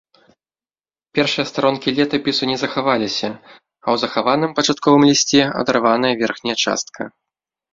[1.17, 3.29] Першыя старонкі летапісу не захаваліся,
[3.85, 7.01] а ў захаваным пачатковым лісце адарваная верхняя частка.